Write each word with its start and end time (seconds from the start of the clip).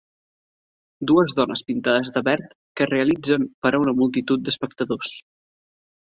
Dues 1.11 1.35
dones 1.39 1.61
pintades 1.67 2.13
de 2.15 2.23
verd 2.29 2.57
que 2.81 2.89
realitzen 2.91 3.47
per 3.67 3.75
a 3.79 3.83
una 3.83 3.95
multitud 4.01 4.45
d'espectadors. 4.49 5.15